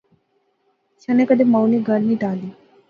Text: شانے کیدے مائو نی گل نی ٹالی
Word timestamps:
شانے 1.01 1.23
کیدے 1.27 1.45
مائو 1.51 1.65
نی 1.71 1.77
گل 1.87 2.01
نی 2.07 2.15
ٹالی 2.21 2.49